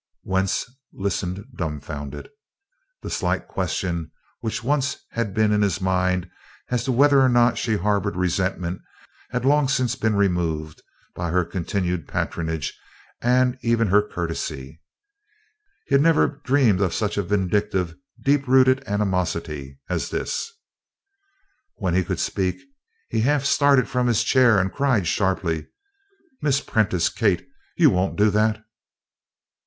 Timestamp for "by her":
11.13-11.45